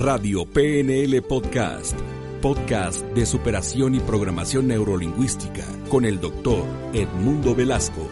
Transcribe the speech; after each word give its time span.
Radio 0.00 0.46
PNL 0.46 1.20
Podcast, 1.20 1.94
podcast 2.40 3.02
de 3.08 3.26
superación 3.26 3.94
y 3.94 4.00
programación 4.00 4.68
neurolingüística 4.68 5.62
con 5.90 6.06
el 6.06 6.18
doctor 6.18 6.64
Edmundo 6.94 7.54
Velasco. 7.54 8.08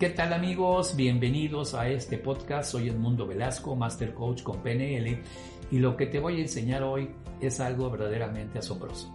¿Qué 0.00 0.08
tal 0.08 0.32
amigos? 0.32 0.96
Bienvenidos 0.96 1.74
a 1.74 1.88
este 1.90 2.16
podcast. 2.16 2.70
Soy 2.72 2.88
Edmundo 2.88 3.26
Velasco, 3.26 3.76
Master 3.76 4.14
Coach 4.14 4.42
con 4.42 4.62
PNL 4.62 5.22
y 5.70 5.78
lo 5.78 5.94
que 5.94 6.06
te 6.06 6.20
voy 6.20 6.38
a 6.38 6.40
enseñar 6.40 6.84
hoy 6.84 7.10
es 7.42 7.60
algo 7.60 7.90
verdaderamente 7.90 8.60
asombroso. 8.60 9.14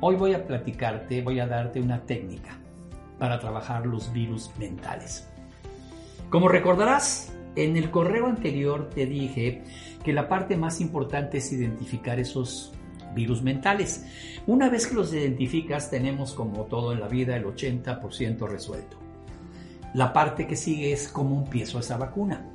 Hoy 0.00 0.16
voy 0.16 0.34
a 0.34 0.46
platicarte, 0.46 1.22
voy 1.22 1.40
a 1.40 1.46
darte 1.46 1.80
una 1.80 2.02
técnica 2.04 2.60
para 3.18 3.40
trabajar 3.40 3.86
los 3.86 4.12
virus 4.12 4.50
mentales. 4.58 5.26
Como 6.28 6.48
recordarás, 6.48 7.32
en 7.56 7.76
el 7.76 7.90
correo 7.90 8.26
anterior 8.26 8.90
te 8.90 9.06
dije 9.06 9.62
que 10.04 10.12
la 10.12 10.28
parte 10.28 10.56
más 10.56 10.80
importante 10.80 11.38
es 11.38 11.52
identificar 11.52 12.18
esos 12.18 12.72
virus 13.14 13.42
mentales. 13.42 14.04
Una 14.46 14.68
vez 14.68 14.86
que 14.86 14.94
los 14.94 15.12
identificas, 15.12 15.90
tenemos 15.90 16.34
como 16.34 16.64
todo 16.64 16.92
en 16.92 17.00
la 17.00 17.08
vida 17.08 17.36
el 17.36 17.44
80% 17.44 18.48
resuelto. 18.48 18.98
La 19.94 20.12
parte 20.12 20.46
que 20.46 20.56
sigue 20.56 20.92
es 20.92 21.08
cómo 21.08 21.44
empiezo 21.44 21.78
esa 21.78 21.96
vacuna. 21.96 22.52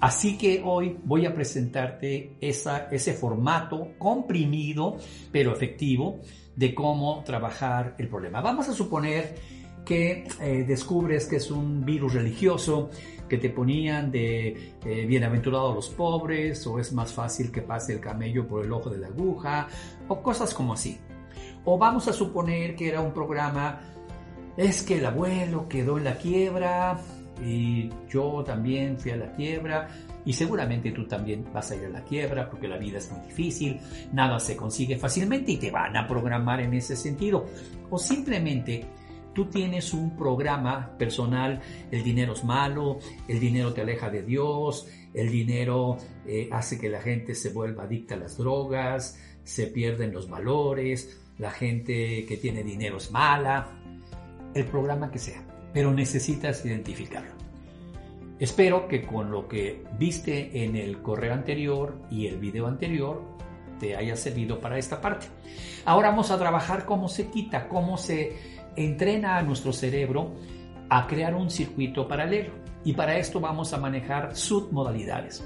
Así 0.00 0.38
que 0.38 0.62
hoy 0.64 0.96
voy 1.04 1.26
a 1.26 1.34
presentarte 1.34 2.36
ese 2.40 3.12
formato 3.12 3.92
comprimido 3.98 4.96
pero 5.30 5.52
efectivo 5.52 6.20
de 6.56 6.74
cómo 6.74 7.22
trabajar 7.24 7.96
el 7.98 8.08
problema. 8.08 8.40
Vamos 8.40 8.68
a 8.68 8.72
suponer 8.72 9.59
que 9.84 10.28
eh, 10.40 10.64
descubres 10.66 11.26
que 11.26 11.36
es 11.36 11.50
un 11.50 11.84
virus 11.84 12.14
religioso, 12.14 12.90
que 13.28 13.38
te 13.38 13.50
ponían 13.50 14.10
de 14.10 14.74
eh, 14.84 15.06
bienaventurados 15.06 15.74
los 15.74 15.88
pobres, 15.90 16.66
o 16.66 16.78
es 16.78 16.92
más 16.92 17.12
fácil 17.12 17.50
que 17.52 17.62
pase 17.62 17.94
el 17.94 18.00
camello 18.00 18.46
por 18.46 18.64
el 18.64 18.72
ojo 18.72 18.90
de 18.90 18.98
la 18.98 19.06
aguja, 19.06 19.68
o 20.08 20.22
cosas 20.22 20.52
como 20.52 20.74
así. 20.74 20.98
O 21.64 21.78
vamos 21.78 22.08
a 22.08 22.12
suponer 22.12 22.74
que 22.74 22.88
era 22.88 23.00
un 23.00 23.12
programa, 23.12 23.80
es 24.56 24.82
que 24.82 24.98
el 24.98 25.06
abuelo 25.06 25.68
quedó 25.68 25.98
en 25.98 26.04
la 26.04 26.16
quiebra 26.16 27.00
y 27.44 27.88
yo 28.10 28.42
también 28.44 28.98
fui 28.98 29.12
a 29.12 29.16
la 29.16 29.32
quiebra 29.32 29.88
y 30.24 30.32
seguramente 30.32 30.90
tú 30.92 31.06
también 31.06 31.46
vas 31.52 31.70
a 31.70 31.76
ir 31.76 31.86
a 31.86 31.88
la 31.88 32.04
quiebra 32.04 32.48
porque 32.50 32.68
la 32.68 32.76
vida 32.76 32.98
es 32.98 33.10
muy 33.10 33.26
difícil, 33.26 33.80
nada 34.12 34.38
se 34.38 34.56
consigue 34.56 34.98
fácilmente 34.98 35.52
y 35.52 35.56
te 35.56 35.70
van 35.70 35.96
a 35.96 36.06
programar 36.06 36.60
en 36.60 36.74
ese 36.74 36.96
sentido. 36.96 37.46
O 37.88 37.98
simplemente 37.98 38.84
tú 39.40 39.46
tienes 39.46 39.94
un 39.94 40.18
programa 40.18 40.98
personal, 40.98 41.62
el 41.90 42.02
dinero 42.02 42.34
es 42.34 42.44
malo, 42.44 42.98
el 43.26 43.40
dinero 43.40 43.72
te 43.72 43.80
aleja 43.80 44.10
de 44.10 44.22
Dios, 44.22 44.86
el 45.14 45.30
dinero 45.30 45.96
eh, 46.26 46.50
hace 46.52 46.78
que 46.78 46.90
la 46.90 47.00
gente 47.00 47.34
se 47.34 47.48
vuelva 47.48 47.84
adicta 47.84 48.16
a 48.16 48.18
las 48.18 48.36
drogas, 48.36 49.18
se 49.42 49.68
pierden 49.68 50.12
los 50.12 50.28
valores, 50.28 51.18
la 51.38 51.50
gente 51.50 52.26
que 52.26 52.36
tiene 52.36 52.62
dinero 52.62 52.98
es 52.98 53.10
mala, 53.12 53.80
el 54.52 54.66
programa 54.66 55.10
que 55.10 55.18
sea, 55.18 55.42
pero 55.72 55.90
necesitas 55.90 56.66
identificarlo. 56.66 57.32
Espero 58.40 58.88
que 58.88 59.06
con 59.06 59.30
lo 59.30 59.48
que 59.48 59.82
viste 59.98 60.64
en 60.64 60.76
el 60.76 61.00
correo 61.00 61.32
anterior 61.32 61.96
y 62.10 62.26
el 62.26 62.36
video 62.36 62.66
anterior 62.66 63.22
te 63.80 63.96
haya 63.96 64.14
servido 64.14 64.60
para 64.60 64.78
esta 64.78 65.00
parte. 65.00 65.26
Ahora 65.84 66.10
vamos 66.10 66.30
a 66.30 66.38
trabajar 66.38 66.84
cómo 66.84 67.08
se 67.08 67.28
quita, 67.28 67.66
cómo 67.66 67.96
se 67.96 68.36
entrena 68.76 69.38
a 69.38 69.42
nuestro 69.42 69.72
cerebro 69.72 70.36
a 70.88 71.06
crear 71.06 71.34
un 71.34 71.50
circuito 71.50 72.06
paralelo. 72.06 72.52
Y 72.84 72.92
para 72.92 73.18
esto 73.18 73.40
vamos 73.40 73.72
a 73.72 73.78
manejar 73.78 74.36
submodalidades. 74.36 75.44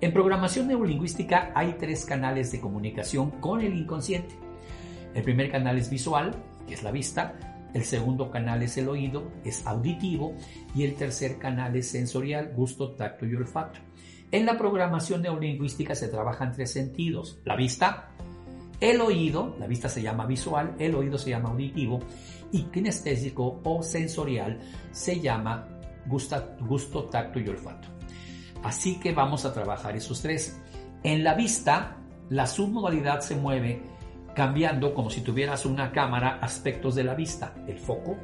En 0.00 0.12
programación 0.12 0.68
neurolingüística 0.68 1.52
hay 1.54 1.76
tres 1.78 2.04
canales 2.04 2.52
de 2.52 2.60
comunicación 2.60 3.30
con 3.40 3.60
el 3.60 3.74
inconsciente. 3.74 4.34
El 5.14 5.22
primer 5.22 5.50
canal 5.50 5.78
es 5.78 5.88
visual, 5.88 6.34
que 6.66 6.74
es 6.74 6.82
la 6.82 6.90
vista. 6.90 7.34
El 7.72 7.84
segundo 7.84 8.30
canal 8.30 8.62
es 8.62 8.76
el 8.76 8.88
oído, 8.88 9.30
es 9.44 9.66
auditivo. 9.66 10.34
Y 10.74 10.84
el 10.84 10.94
tercer 10.94 11.38
canal 11.38 11.76
es 11.76 11.88
sensorial, 11.88 12.52
gusto, 12.54 12.92
tacto 12.92 13.26
y 13.26 13.34
olfato. 13.34 13.80
En 14.34 14.46
la 14.46 14.58
programación 14.58 15.22
neurolingüística 15.22 15.94
se 15.94 16.08
trabajan 16.08 16.50
tres 16.50 16.72
sentidos. 16.72 17.38
La 17.44 17.54
vista, 17.54 18.08
el 18.80 19.00
oído, 19.00 19.54
la 19.60 19.68
vista 19.68 19.88
se 19.88 20.02
llama 20.02 20.26
visual, 20.26 20.74
el 20.80 20.96
oído 20.96 21.16
se 21.18 21.30
llama 21.30 21.50
auditivo 21.50 22.00
y 22.50 22.64
kinestésico 22.64 23.60
o 23.62 23.80
sensorial 23.84 24.58
se 24.90 25.20
llama 25.20 25.68
gusto, 26.06 27.04
tacto 27.04 27.38
y 27.38 27.48
olfato. 27.48 27.86
Así 28.64 28.98
que 28.98 29.12
vamos 29.12 29.44
a 29.44 29.54
trabajar 29.54 29.96
esos 29.96 30.20
tres. 30.20 30.60
En 31.04 31.22
la 31.22 31.34
vista, 31.34 31.98
la 32.28 32.48
submodalidad 32.48 33.20
se 33.20 33.36
mueve 33.36 33.82
cambiando 34.34 34.94
como 34.94 35.10
si 35.10 35.20
tuvieras 35.20 35.64
una 35.64 35.92
cámara 35.92 36.40
aspectos 36.42 36.96
de 36.96 37.04
la 37.04 37.14
vista. 37.14 37.54
El 37.68 37.78
foco, 37.78 38.16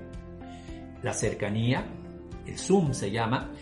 la 1.05 1.13
cercanía, 1.13 1.87
el 2.49 2.59
zoom 2.59 2.95
se 2.95 3.13
llama, 3.13 3.53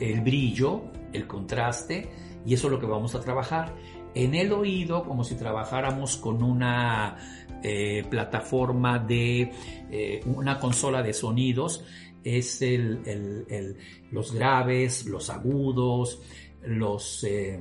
el 0.00 0.20
brillo, 0.22 0.84
el 1.12 1.26
contraste, 1.26 2.08
y 2.44 2.54
eso 2.54 2.66
es 2.66 2.72
lo 2.72 2.80
que 2.80 2.86
vamos 2.86 3.14
a 3.14 3.20
trabajar. 3.20 3.74
En 4.14 4.34
el 4.34 4.52
oído, 4.52 5.04
como 5.04 5.22
si 5.22 5.36
trabajáramos 5.36 6.16
con 6.16 6.42
una 6.42 7.16
eh, 7.62 8.04
plataforma 8.08 8.98
de 8.98 9.52
eh, 9.90 10.20
una 10.24 10.58
consola 10.58 11.02
de 11.02 11.12
sonidos 11.12 11.84
es 12.24 12.62
el, 12.62 13.76
los 14.10 14.32
graves, 14.32 15.06
los 15.06 15.30
agudos, 15.30 16.20
los, 16.64 17.22
eh, 17.24 17.58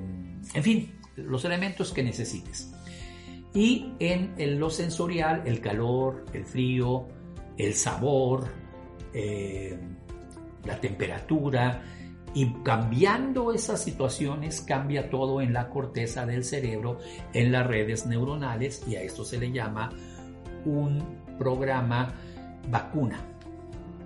en 0.53 0.63
fin, 0.63 0.94
los 1.16 1.45
elementos 1.45 1.94
que 1.94 2.01
necesites. 2.01 2.73
Y 3.53 3.94
en, 4.00 4.59
lo 4.59 4.69
sensorial, 4.69 5.44
el 5.45 5.59
calor, 5.59 6.25
el 6.33 6.45
frío, 6.45 7.07
el 7.57 7.73
sabor, 7.73 8.47
la 10.66 10.79
temperatura, 10.79 11.99
y 12.34 12.53
cambiando 12.63 13.53
esas 13.53 13.84
situaciones 13.84 14.62
cambia 14.62 15.09
todo 15.09 15.41
en 15.41 15.53
la 15.53 15.69
corteza 15.69 16.25
del 16.25 16.44
cerebro, 16.44 17.00
en 17.34 17.51
las 17.51 17.66
redes 17.66 18.06
neuronales 18.06 18.84
y 18.88 18.95
a 18.95 19.01
esto 19.01 19.23
se 19.25 19.40
le 19.40 19.51
llama 19.51 19.90
un 20.66 21.03
programa 21.38 22.13
vacuna. 22.69 23.19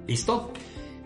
¿Listo? 0.08 0.52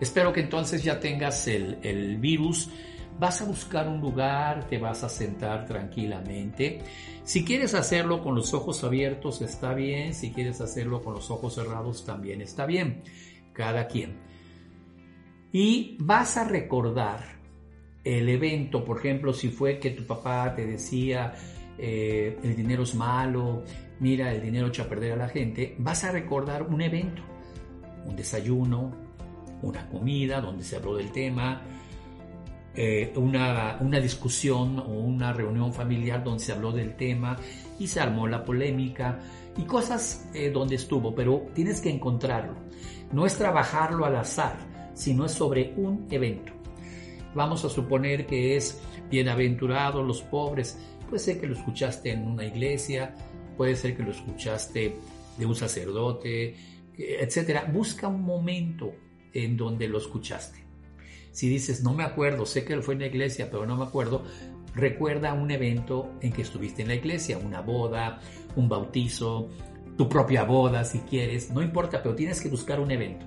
Espero 0.00 0.32
que 0.32 0.40
entonces 0.40 0.82
ya 0.82 1.00
tengas 1.00 1.46
el, 1.48 1.78
el 1.82 2.18
virus. 2.18 2.70
Vas 3.18 3.42
a 3.42 3.44
buscar 3.44 3.88
un 3.88 4.00
lugar, 4.00 4.68
te 4.68 4.78
vas 4.78 5.02
a 5.02 5.08
sentar 5.08 5.66
tranquilamente. 5.66 6.82
Si 7.24 7.44
quieres 7.44 7.74
hacerlo 7.74 8.22
con 8.22 8.36
los 8.36 8.54
ojos 8.54 8.84
abiertos 8.84 9.42
está 9.42 9.74
bien, 9.74 10.14
si 10.14 10.30
quieres 10.30 10.60
hacerlo 10.60 11.02
con 11.02 11.14
los 11.14 11.30
ojos 11.30 11.56
cerrados 11.56 12.04
también 12.04 12.40
está 12.40 12.64
bien. 12.64 13.02
Cada 13.52 13.88
quien. 13.88 14.16
Y 15.52 15.96
vas 16.00 16.36
a 16.36 16.44
recordar 16.44 17.38
el 18.04 18.28
evento, 18.28 18.84
por 18.84 18.98
ejemplo, 18.98 19.32
si 19.32 19.48
fue 19.48 19.78
que 19.78 19.90
tu 19.90 20.04
papá 20.04 20.54
te 20.54 20.66
decía 20.66 21.34
eh, 21.78 22.38
el 22.42 22.56
dinero 22.56 22.82
es 22.82 22.94
malo, 22.94 23.62
mira, 24.00 24.32
el 24.32 24.42
dinero 24.42 24.68
echa 24.68 24.84
a 24.84 24.88
perder 24.88 25.12
a 25.12 25.16
la 25.16 25.28
gente, 25.28 25.74
vas 25.78 26.04
a 26.04 26.12
recordar 26.12 26.62
un 26.62 26.80
evento, 26.80 27.22
un 28.04 28.16
desayuno, 28.16 28.92
una 29.62 29.88
comida 29.88 30.40
donde 30.40 30.64
se 30.64 30.76
habló 30.76 30.96
del 30.96 31.12
tema, 31.12 31.62
eh, 32.74 33.12
una, 33.16 33.76
discusión 34.00 34.78
o 34.78 34.84
una 34.84 35.32
reunión 35.32 35.72
familiar 35.72 36.22
donde 36.22 36.44
se 36.44 36.52
habló 36.52 36.72
del 36.72 36.94
tema 36.96 37.36
y 37.78 37.86
se 37.88 38.00
armó 38.00 38.28
la 38.28 38.44
polémica 38.44 39.18
y 39.56 39.62
cosas 39.62 40.28
eh, 40.32 40.50
donde 40.50 40.76
estuvo, 40.76 41.14
pero 41.14 41.46
tienes 41.54 41.80
que 41.80 41.90
encontrarlo. 41.90 42.54
No 43.12 43.26
es 43.26 43.36
trabajarlo 43.36 44.04
al 44.04 44.16
azar 44.16 44.67
sino 44.98 45.24
es 45.24 45.32
sobre 45.32 45.72
un 45.76 46.08
evento. 46.10 46.52
Vamos 47.34 47.64
a 47.64 47.68
suponer 47.68 48.26
que 48.26 48.56
es 48.56 48.80
bienaventurados 49.10 50.04
los 50.04 50.22
pobres. 50.22 50.76
Puede 51.08 51.20
ser 51.20 51.40
que 51.40 51.46
lo 51.46 51.54
escuchaste 51.54 52.10
en 52.10 52.26
una 52.26 52.44
iglesia, 52.44 53.14
puede 53.56 53.76
ser 53.76 53.96
que 53.96 54.02
lo 54.02 54.10
escuchaste 54.10 54.96
de 55.38 55.46
un 55.46 55.54
sacerdote, 55.54 56.56
etcétera. 56.98 57.70
Busca 57.72 58.08
un 58.08 58.22
momento 58.22 58.92
en 59.32 59.56
donde 59.56 59.86
lo 59.86 59.98
escuchaste. 59.98 60.64
Si 61.30 61.48
dices, 61.48 61.84
no 61.84 61.94
me 61.94 62.02
acuerdo, 62.02 62.44
sé 62.44 62.64
que 62.64 62.82
fue 62.82 62.94
en 62.94 63.00
la 63.00 63.06
iglesia, 63.06 63.48
pero 63.50 63.64
no 63.66 63.76
me 63.76 63.84
acuerdo, 63.84 64.24
recuerda 64.74 65.32
un 65.32 65.52
evento 65.52 66.10
en 66.20 66.32
que 66.32 66.42
estuviste 66.42 66.82
en 66.82 66.88
la 66.88 66.94
iglesia, 66.96 67.38
una 67.38 67.60
boda, 67.60 68.20
un 68.56 68.68
bautizo, 68.68 69.48
tu 69.96 70.08
propia 70.08 70.42
boda 70.42 70.84
si 70.84 70.98
quieres, 71.00 71.50
no 71.52 71.62
importa, 71.62 72.02
pero 72.02 72.16
tienes 72.16 72.40
que 72.40 72.48
buscar 72.48 72.80
un 72.80 72.90
evento. 72.90 73.26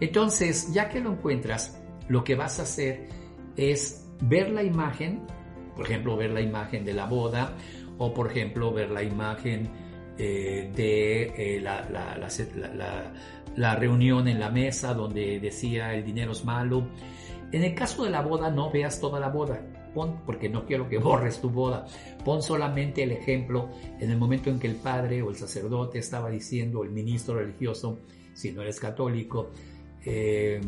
Entonces, 0.00 0.72
ya 0.72 0.88
que 0.88 1.00
lo 1.00 1.12
encuentras, 1.12 1.80
lo 2.08 2.24
que 2.24 2.34
vas 2.34 2.58
a 2.58 2.62
hacer 2.62 3.08
es 3.56 4.06
ver 4.20 4.50
la 4.50 4.62
imagen, 4.62 5.22
por 5.74 5.86
ejemplo, 5.86 6.16
ver 6.16 6.30
la 6.30 6.40
imagen 6.40 6.84
de 6.84 6.94
la 6.94 7.06
boda 7.06 7.56
o, 7.98 8.12
por 8.12 8.30
ejemplo, 8.30 8.72
ver 8.72 8.90
la 8.90 9.02
imagen 9.02 9.70
eh, 10.18 10.70
de 10.74 11.56
eh, 11.56 11.60
la, 11.60 13.76
reunión 13.76 14.28
en 14.28 14.40
la 14.40 14.50
mesa 14.50 14.94
donde 14.94 15.40
decía 15.40 15.94
el 15.94 16.04
dinero 16.04 16.32
es 16.32 16.44
malo. 16.44 16.88
En 17.52 17.64
el 17.64 17.74
caso 17.74 18.04
de 18.04 18.10
la 18.10 18.22
boda, 18.22 18.50
no 18.50 18.70
veas 18.70 19.00
toda 19.00 19.20
la 19.20 19.28
boda. 19.28 19.60
pon, 19.94 20.20
porque 20.26 20.48
no 20.48 20.66
quiero 20.66 20.88
que 20.88 20.98
borres 20.98 21.40
tu 21.40 21.48
boda, 21.48 21.86
pon 22.24 22.42
solamente 22.42 23.02
el 23.02 23.12
ejemplo 23.12 23.70
en 23.98 24.10
el 24.10 24.18
momento 24.18 24.50
en 24.50 24.58
que 24.58 24.66
el 24.66 24.76
padre 24.76 25.22
o 25.22 25.30
el 25.30 25.36
sacerdote 25.36 25.98
estaba 25.98 26.30
diciendo, 26.30 26.84
el 26.84 26.90
ministro 26.90 27.38
religioso, 27.38 28.00
si 28.34 28.52
no 28.52 28.60
eres 28.60 28.78
católico, 28.78 29.52
eh, 30.06 30.60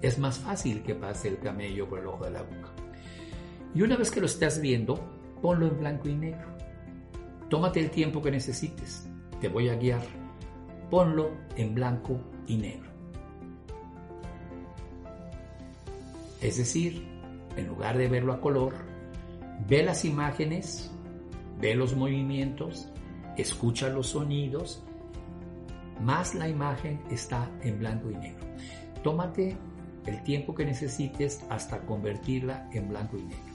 es 0.00 0.18
más 0.18 0.38
fácil 0.38 0.82
que 0.82 0.94
pase 0.94 1.28
el 1.28 1.38
camello 1.38 1.88
por 1.88 1.98
el 1.98 2.06
ojo 2.06 2.24
de 2.24 2.30
la 2.30 2.42
boca. 2.42 2.72
Y 3.74 3.82
una 3.82 3.96
vez 3.96 4.10
que 4.10 4.20
lo 4.20 4.26
estás 4.26 4.60
viendo, 4.60 4.98
ponlo 5.42 5.66
en 5.66 5.78
blanco 5.78 6.08
y 6.08 6.14
negro. 6.14 6.46
Tómate 7.50 7.80
el 7.80 7.90
tiempo 7.90 8.22
que 8.22 8.30
necesites. 8.30 9.08
Te 9.40 9.48
voy 9.48 9.68
a 9.68 9.74
guiar. 9.74 10.04
Ponlo 10.90 11.32
en 11.56 11.74
blanco 11.74 12.20
y 12.46 12.56
negro. 12.56 12.90
Es 16.40 16.58
decir, 16.58 17.04
en 17.56 17.66
lugar 17.66 17.98
de 17.98 18.06
verlo 18.06 18.32
a 18.32 18.40
color, 18.40 18.74
ve 19.66 19.82
las 19.82 20.04
imágenes, 20.04 20.92
ve 21.58 21.74
los 21.74 21.96
movimientos, 21.96 22.88
escucha 23.36 23.88
los 23.88 24.08
sonidos, 24.08 24.84
más 26.00 26.34
la 26.34 26.48
imagen 26.48 27.00
está 27.10 27.50
en 27.62 27.78
blanco 27.78 28.10
y 28.10 28.16
negro. 28.16 28.44
Tómate 29.04 29.54
el 30.06 30.22
tiempo 30.24 30.54
que 30.54 30.64
necesites 30.64 31.44
hasta 31.50 31.80
convertirla 31.80 32.68
en 32.72 32.88
blanco 32.88 33.18
y 33.18 33.22
negro. 33.22 33.54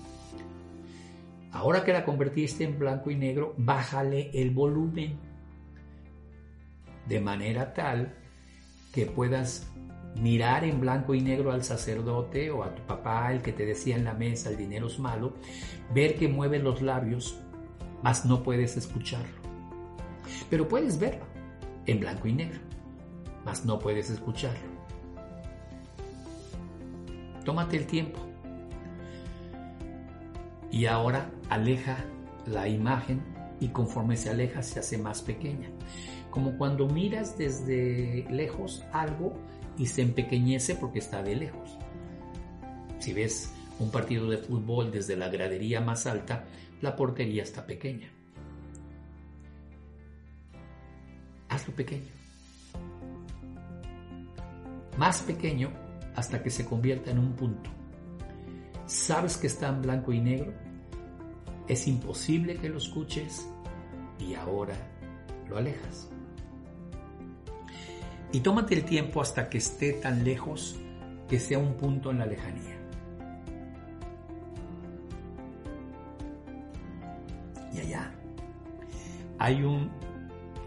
Ahora 1.52 1.84
que 1.84 1.92
la 1.92 2.06
convertiste 2.06 2.64
en 2.64 2.78
blanco 2.78 3.10
y 3.10 3.16
negro, 3.16 3.56
bájale 3.58 4.30
el 4.34 4.52
volumen 4.52 5.18
de 7.08 7.20
manera 7.20 7.74
tal 7.74 8.14
que 8.94 9.08
puedas 9.08 9.68
mirar 10.22 10.64
en 10.64 10.80
blanco 10.80 11.16
y 11.16 11.22
negro 11.22 11.52
al 11.52 11.64
sacerdote 11.64 12.52
o 12.52 12.64
a 12.64 12.76
tu 12.76 12.84
papá, 12.84 13.34
el 13.34 13.42
que 13.42 13.52
te 13.52 13.66
decía 13.66 13.96
en 13.96 14.04
la 14.04 14.14
mesa 14.14 14.50
el 14.50 14.58
dinero 14.58 14.88
es 14.88 15.00
malo, 15.00 15.34
ver 15.94 16.16
que 16.16 16.28
mueve 16.28 16.60
los 16.60 16.82
labios, 16.82 17.40
mas 18.04 18.26
no 18.26 18.44
puedes 18.44 18.78
escucharlo. 18.78 19.40
Pero 20.50 20.68
puedes 20.68 21.00
verlo 21.00 21.26
en 21.88 22.00
blanco 22.00 22.28
y 22.28 22.34
negro, 22.34 22.60
mas 23.44 23.66
no 23.66 23.80
puedes 23.80 24.12
escucharlo. 24.12 24.79
Tómate 27.44 27.78
el 27.78 27.86
tiempo. 27.86 28.20
Y 30.72 30.86
ahora 30.86 31.30
aleja 31.50 31.98
la 32.46 32.68
imagen 32.68 33.22
y 33.60 33.70
conforme 33.70 34.18
se 34.18 34.30
aleja 34.30 34.62
se 34.62 34.80
hace 34.80 34.98
más 34.98 35.22
pequeña. 35.22 35.70
Como 36.30 36.58
cuando 36.58 36.88
miras 36.88 37.38
desde 37.38 38.26
lejos 38.30 38.84
algo 38.92 39.34
y 39.78 39.88
se 39.88 40.02
empequeñece 40.02 40.76
porque 40.76 41.00
está 41.00 41.24
de 41.24 41.36
lejos. 41.36 41.78
Si 43.00 43.14
ves 43.14 43.52
un 43.80 43.92
partido 43.92 44.30
de 44.30 44.38
fútbol 44.38 44.92
desde 44.92 45.16
la 45.16 45.30
gradería 45.30 45.82
más 45.82 46.06
alta, 46.06 46.46
la 46.82 46.96
portería 46.96 47.44
está 47.44 47.66
pequeña. 47.66 48.10
Hazlo 51.50 51.74
pequeño. 51.74 52.12
Más 54.98 55.22
pequeño 55.24 55.72
hasta 56.20 56.44
que 56.44 56.50
se 56.50 56.66
convierta 56.66 57.12
en 57.12 57.20
un 57.20 57.34
punto. 57.34 57.70
Sabes 58.86 59.38
que 59.38 59.48
está 59.48 59.70
en 59.70 59.82
blanco 59.82 60.12
y 60.12 60.20
negro, 60.20 60.52
es 61.68 61.88
imposible 61.88 62.58
que 62.58 62.68
lo 62.68 62.78
escuches 62.78 63.48
y 64.20 64.34
ahora 64.34 64.76
lo 65.48 65.58
alejas. 65.58 66.10
Y 68.34 68.42
tómate 68.42 68.76
el 68.76 68.84
tiempo 68.84 69.22
hasta 69.22 69.50
que 69.50 69.60
esté 69.60 69.94
tan 69.94 70.26
lejos 70.26 70.78
que 71.30 71.40
sea 71.40 71.58
un 71.58 71.76
punto 71.76 72.12
en 72.12 72.20
la 72.20 72.26
lejanía. 72.26 72.78
Y 77.74 77.80
allá 77.80 78.12
hay 79.38 79.64
un 79.64 79.90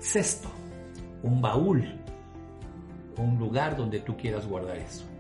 cesto, 0.01 0.49
un 1.23 1.43
baúl, 1.43 2.01
un 3.19 3.39
lugar 3.39 3.77
donde 3.77 4.01
tú 4.01 4.17
quieras 4.17 4.47
guardar 4.47 4.79
eso. 4.79 5.12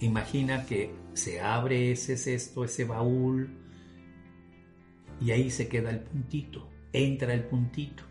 Imagina 0.00 0.66
que 0.66 0.94
se 1.14 1.40
abre 1.40 1.92
ese 1.92 2.16
cesto, 2.16 2.64
ese 2.64 2.84
baúl, 2.84 3.58
y 5.20 5.30
ahí 5.30 5.50
se 5.50 5.68
queda 5.68 5.90
el 5.90 6.00
puntito, 6.00 6.68
entra 6.92 7.32
el 7.32 7.44
puntito 7.44 8.04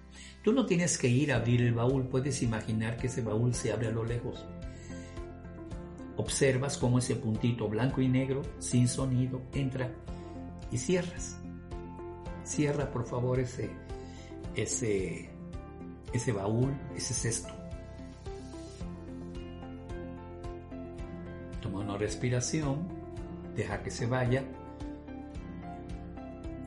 Tú 0.44 0.52
no 0.52 0.66
tienes 0.66 0.98
que 0.98 1.08
ir 1.08 1.32
a 1.32 1.38
abrir 1.38 1.62
el 1.62 1.74
baúl, 1.74 2.04
puedes 2.08 2.42
imaginar 2.44 2.98
que 2.98 3.08
ese 3.08 3.22
baúl 3.22 3.54
se 3.54 3.72
abre 3.72 3.88
a 3.88 3.92
lo 3.92 4.04
lejos. 4.04 4.46
Observas 6.18 6.78
cómo 6.78 7.00
ese 7.00 7.16
puntito 7.16 7.70
blanco 7.70 8.02
y 8.02 8.10
negro, 8.10 8.42
sin 8.60 8.90
sonido, 8.90 9.42
entra 9.54 9.90
y 10.70 10.78
cierras. 10.78 11.40
Cierra 12.44 12.92
por 12.92 13.06
favor 13.06 13.40
ese, 13.40 13.70
ese, 14.56 15.30
ese 16.12 16.32
baúl, 16.34 16.74
ese 16.96 17.14
cesto. 17.14 17.63
Respiración, 21.98 22.88
deja 23.56 23.84
que 23.84 23.92
se 23.92 24.06
vaya 24.06 24.44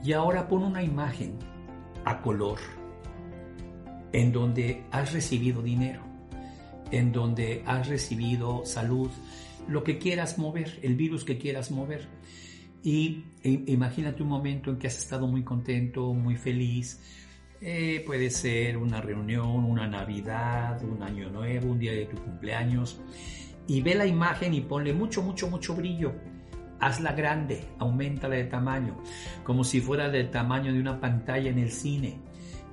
y 0.06 0.12
ahora 0.12 0.46
pon 0.46 0.62
una 0.62 0.84
imagen 0.84 1.32
a 2.04 2.22
color 2.22 2.60
en 4.12 4.30
donde 4.30 4.84
has 4.92 5.12
recibido 5.12 5.62
dinero, 5.62 6.00
en 6.92 7.10
donde 7.10 7.64
has 7.66 7.88
recibido 7.88 8.64
salud, 8.64 9.10
lo 9.66 9.82
que 9.82 9.98
quieras 9.98 10.38
mover, 10.38 10.78
el 10.82 10.94
virus 10.94 11.24
que 11.24 11.38
quieras 11.38 11.72
mover. 11.72 12.06
Y 12.84 13.24
e, 13.42 13.64
imagínate 13.66 14.22
un 14.22 14.28
momento 14.28 14.70
en 14.70 14.78
que 14.78 14.86
has 14.86 14.96
estado 14.96 15.26
muy 15.26 15.42
contento, 15.42 16.14
muy 16.14 16.36
feliz. 16.36 17.00
Eh, 17.60 18.04
puede 18.06 18.30
ser 18.30 18.76
una 18.76 19.00
reunión, 19.00 19.64
una 19.64 19.88
Navidad, 19.88 20.80
un 20.84 21.02
año 21.02 21.30
nuevo, 21.30 21.72
un 21.72 21.80
día 21.80 21.92
de 21.92 22.06
tu 22.06 22.16
cumpleaños. 22.16 23.00
Y 23.66 23.80
ve 23.80 23.94
la 23.94 24.06
imagen 24.06 24.54
y 24.54 24.60
ponle 24.60 24.92
mucho, 24.92 25.22
mucho, 25.22 25.48
mucho 25.48 25.74
brillo. 25.74 26.12
Hazla 26.78 27.12
grande, 27.12 27.64
aumentala 27.78 28.36
de 28.36 28.44
tamaño, 28.44 28.96
como 29.42 29.64
si 29.64 29.80
fuera 29.80 30.10
del 30.10 30.30
tamaño 30.30 30.72
de 30.72 30.80
una 30.80 31.00
pantalla 31.00 31.50
en 31.50 31.58
el 31.58 31.70
cine 31.70 32.20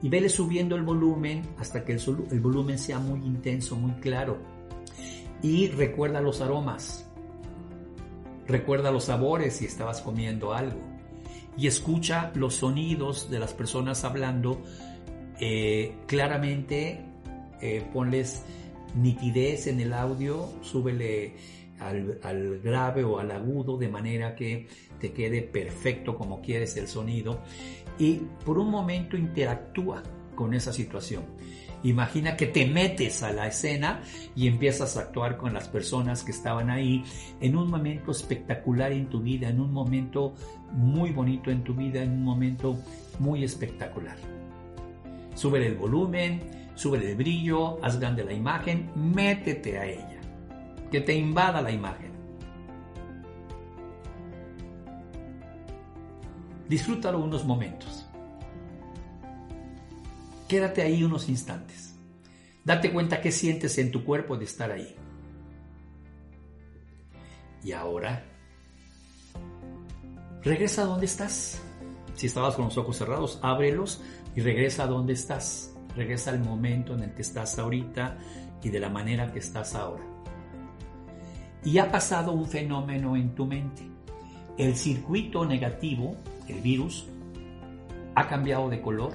y 0.03 0.09
vele 0.09 0.27
subiendo 0.27 0.75
el 0.75 0.83
volumen 0.83 1.43
hasta 1.57 1.85
que 1.85 1.93
el, 1.93 2.39
volumen 2.41 2.77
sea 2.77 2.99
muy 2.99 3.21
intenso, 3.21 3.77
muy 3.77 3.93
claro. 3.93 4.37
Y 5.41 5.69
recuerda 5.69 6.19
los 6.19 6.41
aromas, 6.41 7.09
recuerda 8.45 8.91
los 8.91 9.05
sabores 9.05 9.55
si 9.55 9.65
estabas 9.65 10.01
comiendo 10.01 10.53
algo. 10.53 10.77
Y 11.57 11.67
escucha 11.67 12.33
los 12.35 12.55
sonidos 12.55 13.31
de 13.31 13.39
las 13.39 13.53
personas 13.53 14.03
hablando 14.03 14.61
eh, 15.39 15.95
claramente, 16.05 17.05
eh, 17.61 17.87
ponles 17.93 18.43
nitidez 18.95 19.67
en 19.67 19.79
el 19.79 19.93
audio, 19.93 20.49
súbele 20.61 21.35
al, 21.79 22.19
al, 22.23 22.59
grave 22.59 23.03
o 23.03 23.19
al 23.19 23.31
agudo 23.31 23.77
de 23.77 23.89
manera 23.89 24.35
que 24.35 24.67
te 24.99 25.11
quede 25.11 25.41
perfecto 25.41 26.17
como 26.17 26.41
quieres 26.41 26.77
el 26.77 26.87
sonido 26.87 27.41
y 27.99 28.21
por 28.45 28.57
un 28.57 28.69
momento 28.69 29.17
interactúa 29.17 30.03
con 30.35 30.53
esa 30.53 30.73
situación. 30.73 31.23
Imagina 31.83 32.37
que 32.37 32.47
te 32.47 32.65
metes 32.65 33.23
a 33.23 33.33
la 33.33 33.47
escena 33.47 34.01
y 34.35 34.47
empiezas 34.47 34.95
a 34.95 35.01
actuar 35.01 35.37
con 35.37 35.53
las 35.53 35.67
personas 35.67 36.23
que 36.23 36.31
estaban 36.31 36.69
ahí 36.69 37.03
en 37.41 37.57
un 37.57 37.69
momento 37.69 38.11
espectacular 38.11 38.93
en 38.93 39.09
tu 39.09 39.21
vida, 39.21 39.49
en 39.49 39.59
un 39.59 39.73
momento 39.73 40.33
muy 40.71 41.11
bonito 41.11 41.51
en 41.51 41.63
tu 41.63 41.73
vida, 41.73 42.01
en 42.01 42.11
un 42.11 42.23
momento 42.23 42.77
muy 43.19 43.43
espectacular. 43.43 44.15
Sube 45.35 45.65
el 45.65 45.75
volumen, 45.75 46.39
sube 46.75 46.97
el 46.97 47.15
brillo, 47.15 47.83
haz 47.83 47.99
grande 47.99 48.23
la 48.23 48.33
imagen, 48.33 48.91
métete 48.95 49.77
a 49.77 49.85
ella, 49.85 50.19
que 50.91 51.01
te 51.01 51.13
invada 51.13 51.61
la 51.61 51.71
imagen. 51.71 52.11
Disfrútalo 56.67 57.19
unos 57.19 57.45
momentos. 57.45 58.05
Quédate 60.47 60.81
ahí 60.81 61.03
unos 61.03 61.29
instantes. 61.29 61.95
Date 62.63 62.91
cuenta 62.91 63.21
qué 63.21 63.31
sientes 63.31 63.77
en 63.77 63.91
tu 63.91 64.03
cuerpo 64.05 64.37
de 64.37 64.45
estar 64.45 64.71
ahí. 64.71 64.95
Y 67.63 67.71
ahora, 67.71 68.23
regresa 70.41 70.83
a 70.83 70.85
donde 70.85 71.05
estás. 71.05 71.61
Si 72.15 72.27
estabas 72.27 72.55
con 72.55 72.65
los 72.65 72.77
ojos 72.77 72.97
cerrados, 72.97 73.39
ábrelos 73.41 74.01
y 74.35 74.41
regresa 74.41 74.83
a 74.83 74.87
donde 74.87 75.13
estás. 75.13 75.72
Regresa 75.95 76.31
al 76.31 76.39
momento 76.39 76.93
en 76.95 77.03
el 77.03 77.13
que 77.13 77.21
estás 77.21 77.57
ahorita 77.59 78.17
y 78.63 78.69
de 78.69 78.79
la 78.79 78.89
manera 78.89 79.31
que 79.31 79.39
estás 79.39 79.75
ahora. 79.75 80.03
Y 81.63 81.77
ha 81.77 81.91
pasado 81.91 82.33
un 82.33 82.47
fenómeno 82.47 83.15
en 83.15 83.35
tu 83.35 83.45
mente. 83.45 83.83
El 84.57 84.75
circuito 84.75 85.45
negativo 85.45 86.17
el 86.47 86.61
virus 86.61 87.07
ha 88.15 88.27
cambiado 88.27 88.69
de 88.69 88.81
color 88.81 89.13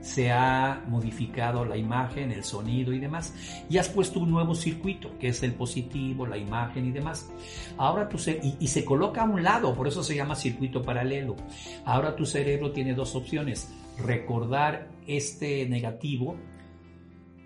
se 0.00 0.30
ha 0.30 0.82
modificado 0.86 1.64
la 1.64 1.76
imagen, 1.76 2.30
el 2.30 2.44
sonido 2.44 2.92
y 2.92 2.98
demás, 2.98 3.34
y 3.68 3.78
has 3.78 3.88
puesto 3.88 4.20
un 4.20 4.30
nuevo 4.30 4.54
circuito, 4.54 5.18
que 5.18 5.28
es 5.28 5.42
el 5.42 5.54
positivo, 5.54 6.26
la 6.26 6.38
imagen 6.38 6.86
y 6.86 6.92
demás. 6.92 7.28
Ahora 7.76 8.08
tu 8.08 8.16
y, 8.30 8.56
y 8.58 8.68
se 8.68 8.84
coloca 8.84 9.22
a 9.22 9.24
un 9.24 9.42
lado, 9.42 9.74
por 9.74 9.88
eso 9.88 10.02
se 10.02 10.14
llama 10.14 10.34
circuito 10.34 10.82
paralelo. 10.82 11.36
Ahora 11.84 12.16
tu 12.16 12.24
cerebro 12.24 12.70
tiene 12.72 12.94
dos 12.94 13.14
opciones, 13.14 13.70
recordar 13.98 14.90
este 15.06 15.68
negativo 15.68 16.36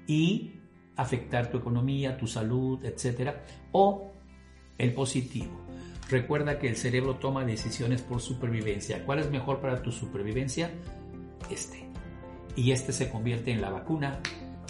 y 0.06 0.54
afectar 0.96 1.50
tu 1.50 1.58
economía, 1.58 2.16
tu 2.18 2.26
salud, 2.26 2.84
etcétera, 2.84 3.42
o 3.72 4.12
el 4.78 4.92
positivo. 4.92 5.60
Recuerda 6.10 6.58
que 6.58 6.68
el 6.68 6.76
cerebro 6.76 7.16
toma 7.16 7.44
decisiones 7.44 8.02
por 8.02 8.20
supervivencia. 8.20 9.04
¿Cuál 9.04 9.20
es 9.20 9.30
mejor 9.30 9.60
para 9.60 9.82
tu 9.82 9.90
supervivencia? 9.92 10.70
Este 11.50 11.92
y 12.56 12.72
este 12.72 12.92
se 12.92 13.10
convierte 13.10 13.50
en 13.50 13.60
la 13.60 13.70
vacuna 13.70 14.20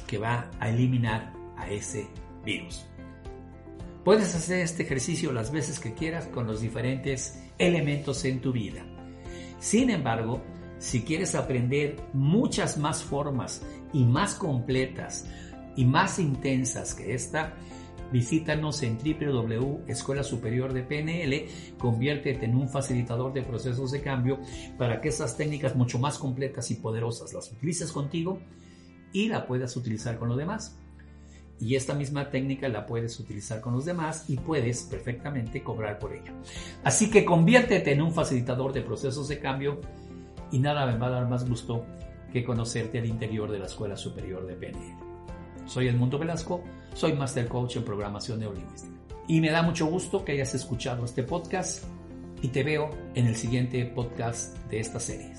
que 0.06 0.18
va 0.18 0.50
a 0.60 0.68
eliminar 0.68 1.32
a 1.56 1.68
ese 1.70 2.06
virus. 2.44 2.86
Puedes 4.04 4.34
hacer 4.34 4.60
este 4.60 4.82
ejercicio 4.82 5.32
las 5.32 5.52
veces 5.52 5.78
que 5.78 5.94
quieras 5.94 6.26
con 6.26 6.46
los 6.46 6.60
diferentes 6.60 7.42
elementos 7.58 8.24
en 8.24 8.40
tu 8.40 8.52
vida. 8.52 8.84
Sin 9.58 9.90
embargo, 9.90 10.42
si 10.82 11.02
quieres 11.02 11.36
aprender 11.36 11.96
muchas 12.12 12.76
más 12.76 13.04
formas 13.04 13.62
y 13.92 14.04
más 14.04 14.34
completas 14.34 15.26
y 15.76 15.84
más 15.84 16.18
intensas 16.18 16.94
que 16.94 17.14
esta, 17.14 17.54
Visítanos 18.10 18.82
en 18.82 18.98
www 18.98 19.84
Escuela 19.86 20.22
Superior 20.22 20.74
de 20.74 20.82
PNL, 20.82 21.46
conviértete 21.78 22.44
en 22.44 22.56
un 22.56 22.68
facilitador 22.68 23.32
de 23.32 23.40
procesos 23.40 23.90
de 23.90 24.02
cambio 24.02 24.38
para 24.76 25.00
que 25.00 25.08
esas 25.08 25.34
técnicas 25.38 25.74
mucho 25.74 25.98
más 25.98 26.18
completas 26.18 26.70
y 26.70 26.74
poderosas 26.74 27.32
las 27.32 27.50
utilices 27.50 27.90
contigo 27.90 28.38
y 29.14 29.28
la 29.28 29.46
puedas 29.46 29.74
utilizar 29.78 30.18
con 30.18 30.28
los 30.28 30.36
demás. 30.36 30.76
Y 31.58 31.76
esta 31.76 31.94
misma 31.94 32.28
técnica 32.28 32.68
la 32.68 32.84
puedes 32.84 33.18
utilizar 33.18 33.62
con 33.62 33.72
los 33.72 33.86
demás 33.86 34.28
y 34.28 34.36
puedes 34.36 34.82
perfectamente 34.82 35.62
cobrar 35.62 35.98
por 35.98 36.12
ello. 36.12 36.34
Así 36.84 37.08
que 37.08 37.24
conviértete 37.24 37.92
en 37.92 38.02
un 38.02 38.12
facilitador 38.12 38.74
de 38.74 38.82
procesos 38.82 39.28
de 39.28 39.38
cambio 39.38 39.80
y 40.52 40.59
nada 40.59 40.87
me 40.87 40.97
va 40.97 41.09
a 41.09 41.11
dar 41.11 41.28
más 41.28 41.49
gusto 41.49 41.85
que 42.32 42.44
conocerte 42.44 42.99
al 42.99 43.06
interior 43.06 43.50
de 43.50 43.59
la 43.59 43.66
Escuela 43.66 43.97
Superior 43.97 44.47
de 44.47 44.54
PNL. 44.54 44.97
Soy 45.66 45.88
Edmundo 45.88 46.18
Velasco 46.18 46.62
soy 46.94 47.14
Master 47.14 47.49
Coach 47.49 47.76
en 47.76 47.85
Programación 47.85 48.40
Neurolingüística. 48.40 48.92
Y 49.28 49.40
me 49.40 49.50
da 49.50 49.62
mucho 49.62 49.87
gusto 49.87 50.25
que 50.25 50.32
hayas 50.32 50.54
escuchado 50.54 51.04
este 51.04 51.23
podcast 51.23 51.85
y 52.42 52.49
te 52.49 52.62
veo 52.64 52.90
en 53.14 53.26
el 53.26 53.37
siguiente 53.37 53.85
podcast 53.87 54.56
de 54.68 54.80
esta 54.80 55.00
serie. 55.00 55.32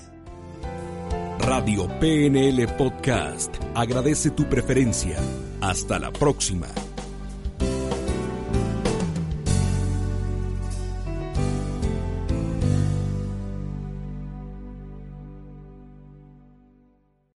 Radio 1.38 1.86
PNL 2.00 2.66
Podcast 2.78 3.54
agradece 3.74 4.30
tu 4.30 4.48
preferencia. 4.48 5.18
Hasta 5.60 5.98
la 5.98 6.10
próxima. 6.10 6.68